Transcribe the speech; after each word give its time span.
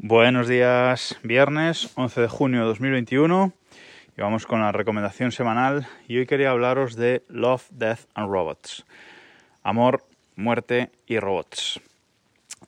Buenos 0.00 0.46
días, 0.46 1.18
viernes 1.24 1.90
11 1.96 2.20
de 2.20 2.28
junio 2.28 2.60
de 2.60 2.66
2021 2.66 3.52
y 4.16 4.20
vamos 4.20 4.46
con 4.46 4.60
la 4.60 4.70
recomendación 4.70 5.32
semanal 5.32 5.88
y 6.06 6.18
hoy 6.18 6.26
quería 6.26 6.50
hablaros 6.50 6.94
de 6.94 7.24
Love, 7.28 7.68
Death 7.72 8.02
and 8.14 8.30
Robots. 8.30 8.86
Amor, 9.64 10.04
muerte 10.36 10.92
y 11.08 11.18
robots. 11.18 11.80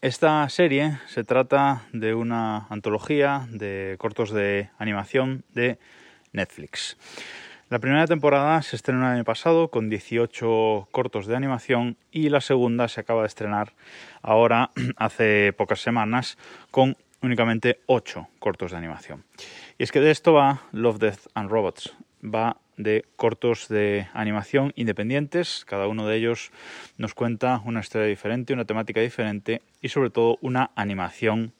Esta 0.00 0.48
serie 0.48 1.00
se 1.08 1.24
trata 1.24 1.82
de 1.92 2.14
una 2.14 2.68
antología 2.68 3.48
de 3.50 3.96
cortos 3.98 4.30
de 4.30 4.70
animación 4.78 5.42
de 5.52 5.80
Netflix. 6.32 6.96
La 7.68 7.80
primera 7.80 8.06
temporada 8.06 8.62
se 8.62 8.76
estrenó 8.76 9.00
el 9.00 9.14
año 9.14 9.24
pasado 9.24 9.72
con 9.72 9.90
18 9.90 10.86
cortos 10.92 11.26
de 11.26 11.34
animación 11.34 11.96
y 12.12 12.28
la 12.28 12.40
segunda 12.40 12.86
se 12.86 13.00
acaba 13.00 13.22
de 13.22 13.26
estrenar 13.26 13.72
ahora 14.22 14.70
hace 14.96 15.52
pocas 15.52 15.80
semanas 15.80 16.38
con 16.70 16.96
únicamente 17.22 17.80
8 17.86 18.28
cortos 18.38 18.70
de 18.70 18.76
animación. 18.76 19.24
Y 19.78 19.82
es 19.82 19.92
que 19.92 20.00
de 20.00 20.10
esto 20.10 20.32
va 20.32 20.62
Love, 20.72 20.98
Death 20.98 21.26
and 21.34 21.50
Robots. 21.50 21.94
Va 22.22 22.58
de 22.76 23.04
cortos 23.16 23.68
de 23.68 24.08
animación 24.12 24.72
independientes, 24.76 25.64
cada 25.66 25.86
uno 25.88 26.06
de 26.06 26.16
ellos 26.16 26.50
nos 26.98 27.14
cuenta 27.14 27.62
una 27.64 27.80
historia 27.80 28.06
diferente, 28.06 28.52
una 28.52 28.64
temática 28.64 29.00
diferente 29.00 29.62
y 29.80 29.88
sobre 29.88 30.10
todo 30.10 30.38
una 30.42 30.70
animación 30.74 31.52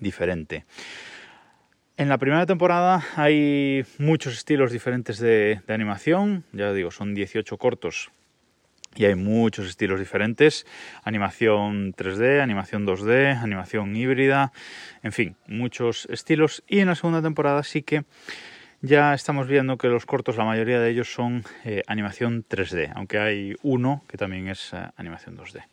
diferente. 0.00 0.64
En 1.96 2.08
la 2.08 2.18
primera 2.18 2.46
temporada 2.46 3.04
hay 3.16 3.84
muchos 3.98 4.34
estilos 4.34 4.72
diferentes 4.72 5.18
de, 5.18 5.60
de 5.66 5.74
animación, 5.74 6.44
ya 6.52 6.72
digo, 6.72 6.90
son 6.90 7.14
18 7.14 7.56
cortos 7.58 8.10
y 8.94 9.04
hay 9.06 9.14
muchos 9.14 9.66
estilos 9.66 9.98
diferentes, 9.98 10.66
animación 11.02 11.94
3D, 11.94 12.40
animación 12.40 12.86
2D, 12.86 13.40
animación 13.42 13.96
híbrida, 13.96 14.52
en 15.02 15.12
fin, 15.12 15.36
muchos 15.46 16.06
estilos. 16.10 16.62
Y 16.68 16.80
en 16.80 16.88
la 16.88 16.94
segunda 16.94 17.22
temporada 17.22 17.62
sí 17.62 17.82
que 17.82 18.04
ya 18.82 19.14
estamos 19.14 19.46
viendo 19.46 19.78
que 19.78 19.88
los 19.88 20.06
cortos, 20.06 20.36
la 20.36 20.44
mayoría 20.44 20.80
de 20.80 20.90
ellos 20.90 21.12
son 21.12 21.44
eh, 21.64 21.82
animación 21.86 22.44
3D, 22.48 22.92
aunque 22.94 23.18
hay 23.18 23.54
uno 23.62 24.02
que 24.08 24.18
también 24.18 24.48
es 24.48 24.72
eh, 24.72 24.88
animación 24.96 25.36
2D. 25.36 25.64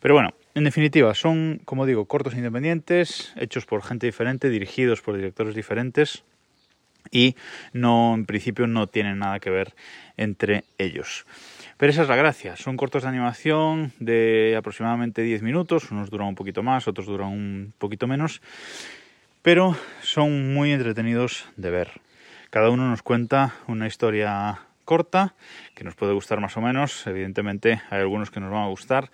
Pero 0.00 0.14
bueno, 0.14 0.32
en 0.54 0.64
definitiva, 0.64 1.12
son, 1.14 1.60
como 1.64 1.86
digo, 1.86 2.06
cortos 2.06 2.34
independientes, 2.34 3.32
hechos 3.36 3.66
por 3.66 3.82
gente 3.82 4.06
diferente, 4.06 4.48
dirigidos 4.48 5.02
por 5.02 5.16
directores 5.16 5.54
diferentes 5.54 6.22
y 7.10 7.36
no, 7.72 8.14
en 8.14 8.26
principio, 8.26 8.66
no 8.66 8.86
tienen 8.86 9.18
nada 9.18 9.40
que 9.40 9.50
ver 9.50 9.74
entre 10.16 10.64
ellos. 10.78 11.26
Pero 11.76 11.90
esa 11.90 12.02
es 12.02 12.08
la 12.08 12.16
gracia. 12.16 12.56
Son 12.56 12.76
cortos 12.76 13.02
de 13.02 13.08
animación 13.10 13.92
de 13.98 14.54
aproximadamente 14.58 15.22
10 15.22 15.42
minutos. 15.42 15.90
Unos 15.90 16.10
duran 16.10 16.28
un 16.28 16.34
poquito 16.34 16.62
más, 16.62 16.88
otros 16.88 17.06
duran 17.06 17.28
un 17.28 17.74
poquito 17.76 18.06
menos. 18.06 18.40
Pero 19.42 19.76
son 20.00 20.54
muy 20.54 20.72
entretenidos 20.72 21.46
de 21.56 21.70
ver. 21.70 22.00
Cada 22.50 22.70
uno 22.70 22.88
nos 22.88 23.02
cuenta 23.02 23.54
una 23.66 23.86
historia 23.86 24.60
corta, 24.86 25.34
que 25.74 25.84
nos 25.84 25.94
puede 25.94 26.14
gustar 26.14 26.40
más 26.40 26.56
o 26.56 26.62
menos. 26.62 27.06
Evidentemente 27.06 27.82
hay 27.90 28.00
algunos 28.00 28.30
que 28.30 28.40
nos 28.40 28.50
van 28.50 28.62
a 28.62 28.68
gustar 28.68 29.10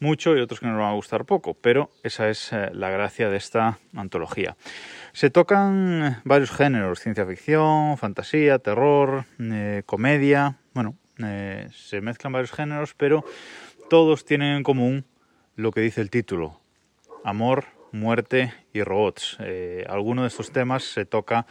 mucho 0.00 0.34
y 0.34 0.40
otros 0.40 0.60
que 0.60 0.66
nos 0.66 0.78
van 0.78 0.92
a 0.92 0.94
gustar 0.94 1.26
poco, 1.26 1.52
pero 1.52 1.90
esa 2.02 2.30
es 2.30 2.52
eh, 2.52 2.70
la 2.72 2.88
gracia 2.88 3.28
de 3.28 3.36
esta 3.36 3.78
antología. 3.94 4.56
Se 5.12 5.28
tocan 5.28 6.22
varios 6.24 6.50
géneros, 6.50 7.00
ciencia 7.00 7.26
ficción, 7.26 7.98
fantasía, 7.98 8.58
terror, 8.58 9.26
eh, 9.38 9.82
comedia, 9.84 10.56
eh, 11.18 11.68
se 11.72 12.00
mezclan 12.00 12.32
varios 12.32 12.52
géneros, 12.52 12.94
pero 12.94 13.24
todos 13.88 14.24
tienen 14.24 14.56
en 14.56 14.62
común 14.62 15.04
lo 15.54 15.72
que 15.72 15.80
dice 15.80 16.00
el 16.00 16.10
título, 16.10 16.60
amor, 17.24 17.64
muerte 17.92 18.52
y 18.72 18.82
robots. 18.82 19.36
Eh, 19.40 19.84
alguno 19.88 20.22
de 20.22 20.28
estos 20.28 20.52
temas 20.52 20.84
se 20.84 21.04
toca 21.04 21.46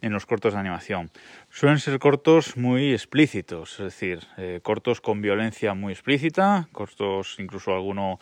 en 0.00 0.12
los 0.12 0.26
cortos 0.26 0.54
de 0.54 0.60
animación. 0.60 1.10
Suelen 1.50 1.78
ser 1.78 1.98
cortos 1.98 2.56
muy 2.56 2.92
explícitos, 2.92 3.72
es 3.74 3.84
decir, 3.84 4.20
eh, 4.36 4.60
cortos 4.62 5.00
con 5.00 5.22
violencia 5.22 5.74
muy 5.74 5.92
explícita, 5.92 6.68
cortos 6.72 7.36
incluso 7.38 7.72
alguno 7.72 8.18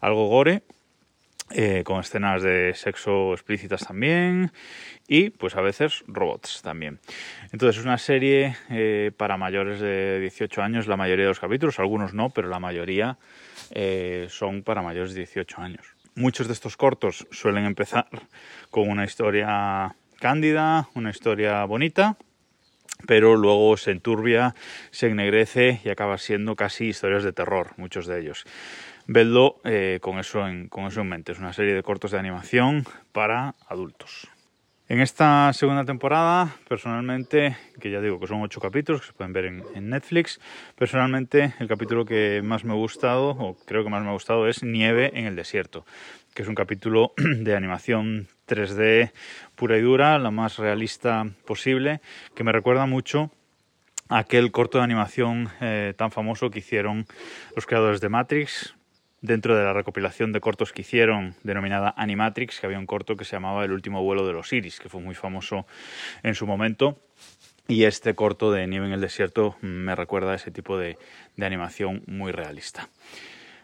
algo 0.00 0.28
gore, 0.28 0.62
eh, 1.50 1.84
con 1.84 2.00
escenas 2.00 2.42
de 2.42 2.74
sexo 2.74 3.32
explícitas 3.32 3.86
también 3.86 4.50
y 5.06 5.30
pues 5.30 5.54
a 5.54 5.60
veces 5.60 6.02
robots 6.08 6.60
también. 6.62 6.98
Entonces 7.52 7.78
es 7.78 7.84
una 7.84 7.98
serie 7.98 8.56
eh, 8.68 9.12
para 9.16 9.36
mayores 9.36 9.78
de 9.78 10.18
18 10.20 10.62
años, 10.62 10.88
la 10.88 10.96
mayoría 10.96 11.26
de 11.26 11.30
los 11.30 11.38
capítulos, 11.38 11.78
algunos 11.78 12.14
no, 12.14 12.30
pero 12.30 12.48
la 12.48 12.58
mayoría 12.58 13.18
eh, 13.70 14.26
son 14.28 14.64
para 14.64 14.82
mayores 14.82 15.12
de 15.14 15.20
18 15.20 15.60
años. 15.60 15.86
Muchos 16.16 16.48
de 16.48 16.52
estos 16.52 16.76
cortos 16.76 17.28
suelen 17.30 17.64
empezar 17.64 18.08
con 18.70 18.88
una 18.88 19.04
historia 19.04 19.94
cándida, 20.18 20.88
una 20.94 21.10
historia 21.10 21.64
bonita, 21.64 22.16
pero 23.06 23.36
luego 23.36 23.76
se 23.76 23.92
enturbia, 23.92 24.54
se 24.90 25.08
ennegrece 25.08 25.80
y 25.84 25.90
acaba 25.90 26.18
siendo 26.18 26.56
casi 26.56 26.86
historias 26.86 27.22
de 27.22 27.32
terror, 27.32 27.72
muchos 27.76 28.06
de 28.06 28.20
ellos. 28.20 28.44
Vedlo 29.06 29.60
eh, 29.64 29.98
con, 30.02 30.18
eso 30.18 30.46
en, 30.46 30.68
con 30.68 30.86
eso 30.86 31.00
en 31.00 31.08
mente. 31.08 31.32
Es 31.32 31.38
una 31.38 31.52
serie 31.52 31.74
de 31.74 31.82
cortos 31.82 32.10
de 32.10 32.18
animación 32.18 32.84
para 33.12 33.54
adultos. 33.68 34.28
En 34.88 35.00
esta 35.00 35.52
segunda 35.52 35.84
temporada, 35.84 36.54
personalmente, 36.68 37.56
que 37.80 37.90
ya 37.90 38.00
digo 38.00 38.20
que 38.20 38.28
son 38.28 38.42
ocho 38.42 38.60
capítulos 38.60 39.00
que 39.00 39.08
se 39.08 39.12
pueden 39.14 39.32
ver 39.32 39.46
en, 39.46 39.90
Netflix, 39.90 40.40
personalmente 40.76 41.54
el 41.58 41.66
capítulo 41.66 42.04
que 42.04 42.40
más 42.44 42.64
me 42.64 42.72
ha 42.72 42.76
gustado, 42.76 43.30
o 43.30 43.56
creo 43.66 43.82
que 43.82 43.90
más 43.90 44.04
me 44.04 44.10
ha 44.10 44.12
gustado, 44.12 44.46
es 44.46 44.62
Nieve 44.62 45.10
en 45.14 45.26
el 45.26 45.34
desierto, 45.34 45.84
que 46.34 46.42
es 46.42 46.48
un 46.48 46.54
capítulo 46.54 47.14
de 47.16 47.56
animación 47.56 48.28
3D 48.46 49.10
pura 49.56 49.76
y 49.76 49.80
dura, 49.80 50.20
la 50.20 50.30
más 50.30 50.56
realista 50.56 51.26
posible, 51.44 52.00
que 52.36 52.44
me 52.44 52.52
recuerda 52.52 52.86
mucho 52.86 53.32
a 54.08 54.18
aquel 54.18 54.52
corto 54.52 54.78
de 54.78 54.84
animación 54.84 55.48
eh, 55.60 55.94
tan 55.96 56.12
famoso 56.12 56.50
que 56.50 56.60
hicieron 56.60 57.06
los 57.56 57.66
creadores 57.66 58.00
de 58.00 58.08
Matrix, 58.08 58.76
dentro 59.26 59.56
de 59.56 59.64
la 59.64 59.72
recopilación 59.72 60.32
de 60.32 60.40
cortos 60.40 60.72
que 60.72 60.82
hicieron, 60.82 61.34
denominada 61.42 61.92
Animatrix, 61.96 62.60
que 62.60 62.66
había 62.66 62.78
un 62.78 62.86
corto 62.86 63.16
que 63.16 63.24
se 63.24 63.32
llamaba 63.32 63.64
El 63.64 63.72
último 63.72 64.02
vuelo 64.02 64.26
de 64.26 64.32
los 64.32 64.52
Iris, 64.52 64.80
que 64.80 64.88
fue 64.88 65.00
muy 65.00 65.14
famoso 65.14 65.66
en 66.22 66.34
su 66.34 66.46
momento. 66.46 66.98
Y 67.68 67.84
este 67.84 68.14
corto 68.14 68.52
de 68.52 68.66
Nieve 68.66 68.86
en 68.86 68.92
el 68.92 69.00
desierto 69.00 69.56
me 69.60 69.94
recuerda 69.96 70.32
a 70.32 70.34
ese 70.36 70.52
tipo 70.52 70.78
de, 70.78 70.96
de 71.36 71.46
animación 71.46 72.02
muy 72.06 72.30
realista. 72.30 72.88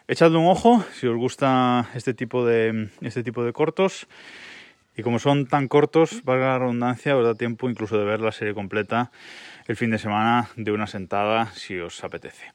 Echadle 0.08 0.38
un 0.38 0.46
ojo 0.46 0.84
si 0.94 1.06
os 1.06 1.16
gusta 1.16 1.88
este 1.94 2.12
tipo 2.12 2.44
de, 2.44 2.88
este 3.00 3.22
tipo 3.22 3.44
de 3.44 3.52
cortos. 3.52 4.08
Y 4.96 5.02
como 5.02 5.18
son 5.18 5.46
tan 5.46 5.68
cortos, 5.68 6.22
valga 6.24 6.48
la 6.48 6.58
redundancia, 6.58 7.16
os 7.16 7.24
da 7.24 7.34
tiempo 7.34 7.70
incluso 7.70 7.96
de 7.96 8.04
ver 8.04 8.20
la 8.20 8.32
serie 8.32 8.52
completa 8.52 9.10
el 9.66 9.76
fin 9.76 9.90
de 9.90 9.98
semana 9.98 10.50
de 10.56 10.72
una 10.72 10.86
sentada 10.86 11.46
si 11.54 11.78
os 11.78 12.02
apetece. 12.04 12.52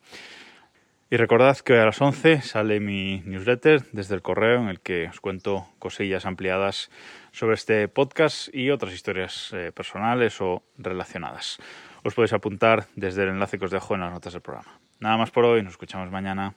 Y 1.09 1.15
recordad 1.15 1.57
que 1.59 1.77
a 1.77 1.85
las 1.85 2.01
11 2.01 2.41
sale 2.41 2.81
mi 2.81 3.21
newsletter 3.25 3.83
desde 3.93 4.13
el 4.13 4.21
correo 4.21 4.59
en 4.59 4.67
el 4.67 4.81
que 4.81 5.07
os 5.07 5.21
cuento 5.21 5.65
cosillas 5.79 6.25
ampliadas 6.25 6.91
sobre 7.31 7.55
este 7.55 7.87
podcast 7.87 8.53
y 8.53 8.71
otras 8.71 8.93
historias 8.93 9.51
eh, 9.53 9.71
personales 9.71 10.41
o 10.41 10.63
relacionadas. 10.77 11.59
Os 12.03 12.13
podéis 12.13 12.33
apuntar 12.33 12.87
desde 12.97 13.23
el 13.23 13.29
enlace 13.29 13.57
que 13.57 13.65
os 13.65 13.71
dejo 13.71 13.95
en 13.95 14.01
las 14.01 14.11
notas 14.11 14.33
del 14.33 14.41
programa. 14.41 14.81
Nada 14.99 15.15
más 15.15 15.31
por 15.31 15.45
hoy, 15.45 15.63
nos 15.63 15.71
escuchamos 15.71 16.11
mañana. 16.11 16.55